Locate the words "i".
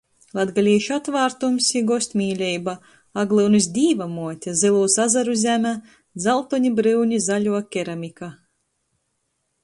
1.79-1.81